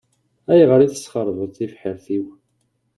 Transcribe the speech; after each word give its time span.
Ayɣer 0.51 0.79
i 0.81 0.87
tesxeṛbeḍ 0.93 1.49
tibḥirt-iw? 1.55 2.25